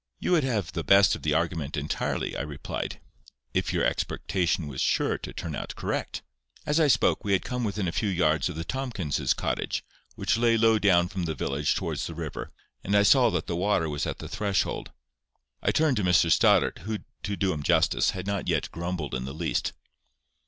"You 0.17 0.31
would 0.31 0.43
have 0.43 0.71
the 0.71 0.83
best 0.83 1.13
of 1.15 1.21
the 1.21 1.35
argument 1.35 1.77
entirely," 1.77 2.35
I 2.35 2.41
replied, 2.41 2.99
"if 3.53 3.71
your 3.71 3.85
expectation 3.85 4.65
was 4.65 4.81
sure 4.81 5.19
to 5.19 5.31
turn 5.31 5.55
out 5.55 5.75
correct." 5.75 6.23
As 6.65 6.79
I 6.79 6.87
spoke, 6.87 7.23
we 7.23 7.33
had 7.33 7.45
come 7.45 7.63
within 7.63 7.87
a 7.87 7.91
few 7.91 8.09
yards 8.09 8.49
of 8.49 8.55
the 8.55 8.63
Tomkins's 8.63 9.35
cottage, 9.35 9.83
which 10.15 10.37
lay 10.37 10.57
low 10.57 10.79
down 10.79 11.07
from 11.07 11.25
the 11.25 11.35
village 11.35 11.75
towards 11.75 12.07
the 12.07 12.15
river, 12.15 12.49
and 12.83 12.97
I 12.97 13.03
saw 13.03 13.29
that 13.29 13.45
the 13.45 13.55
water 13.55 13.87
was 13.87 14.07
at 14.07 14.17
the 14.17 14.27
threshold. 14.27 14.91
I 15.61 15.69
turned 15.71 15.97
to 15.97 16.03
Mr 16.03 16.31
Stoddart, 16.31 16.79
who, 16.79 17.01
to 17.21 17.35
do 17.37 17.53
him 17.53 17.61
justice, 17.61 18.09
had 18.09 18.25
not 18.25 18.47
yet 18.49 18.71
grumbled 18.71 19.13
in 19.13 19.25
the 19.25 19.35
least. 19.35 19.71